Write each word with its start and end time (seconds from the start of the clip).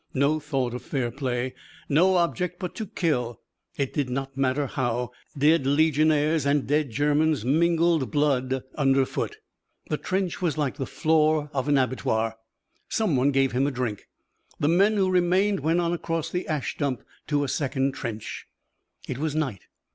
No 0.15 0.39
thought 0.39 0.73
of 0.73 0.81
fair 0.81 1.11
play, 1.11 1.53
no 1.87 2.15
object 2.15 2.57
but 2.57 2.73
to 2.73 2.87
kill 2.87 3.39
it 3.77 3.93
did 3.93 4.09
not 4.09 4.35
matter 4.35 4.65
how. 4.65 5.11
Dead 5.37 5.67
Legionnaires 5.67 6.43
and 6.43 6.65
dead 6.65 6.89
Germans 6.89 7.45
mingled 7.45 8.09
blood 8.09 8.63
underfoot. 8.75 9.37
The 9.89 9.97
trench 9.97 10.41
was 10.41 10.57
like 10.57 10.77
the 10.77 10.87
floor 10.87 11.51
of 11.53 11.67
an 11.67 11.77
abattoir. 11.77 12.35
Someone 12.89 13.29
gave 13.29 13.51
him 13.51 13.67
a 13.67 13.71
drink. 13.71 14.07
The 14.59 14.67
men 14.67 14.95
who 14.95 15.07
remained 15.07 15.59
went 15.59 15.79
on 15.79 15.93
across 15.93 16.31
the 16.31 16.47
ash 16.47 16.77
dump 16.77 17.03
to 17.27 17.43
a 17.43 17.47
second 17.47 17.91
trench. 17.91 18.47
It 19.07 19.19
was 19.19 19.35
night. 19.35 19.67